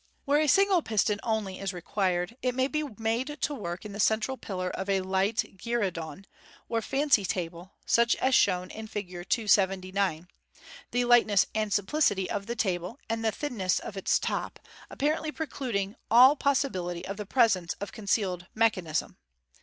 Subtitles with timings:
[0.25, 3.99] Where a single piston only is required, it may be made to work in the
[3.99, 6.25] central pillar of a light gue'ridon,
[6.67, 9.09] or fancy table, such as shown in Fig.
[9.29, 10.27] 279,
[10.89, 14.59] the lightness and simplicity of the table, and the thinness of its top,
[14.89, 19.17] appa rently precluding all posiibility of the presence of concealed mechanism.